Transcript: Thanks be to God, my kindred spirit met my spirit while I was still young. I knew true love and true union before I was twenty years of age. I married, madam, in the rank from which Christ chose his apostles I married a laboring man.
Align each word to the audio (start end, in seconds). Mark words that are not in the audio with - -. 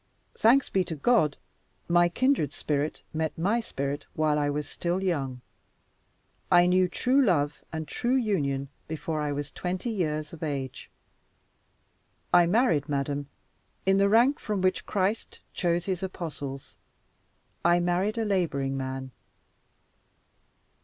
Thanks 0.35 0.67
be 0.67 0.83
to 0.85 0.95
God, 0.95 1.37
my 1.87 2.09
kindred 2.09 2.51
spirit 2.53 3.03
met 3.13 3.37
my 3.37 3.59
spirit 3.59 4.07
while 4.15 4.39
I 4.39 4.49
was 4.49 4.67
still 4.67 5.03
young. 5.03 5.41
I 6.51 6.65
knew 6.65 6.87
true 6.87 7.23
love 7.23 7.63
and 7.71 7.87
true 7.87 8.15
union 8.15 8.69
before 8.87 9.21
I 9.21 9.31
was 9.31 9.51
twenty 9.51 9.91
years 9.91 10.33
of 10.33 10.41
age. 10.41 10.89
I 12.33 12.47
married, 12.47 12.89
madam, 12.89 13.29
in 13.85 13.97
the 13.99 14.09
rank 14.09 14.39
from 14.39 14.59
which 14.61 14.87
Christ 14.87 15.41
chose 15.53 15.85
his 15.85 16.01
apostles 16.01 16.75
I 17.63 17.79
married 17.79 18.17
a 18.17 18.25
laboring 18.25 18.75
man. 18.75 19.11